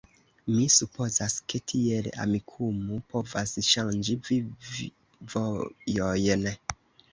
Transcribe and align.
Mi 0.53 0.61
supozas, 0.75 1.35
ke 1.53 1.61
tiel 1.71 2.09
Amikumu 2.23 2.97
povas 3.13 3.55
ŝanĝi 3.69 4.19
viv-vojojn 4.31 6.53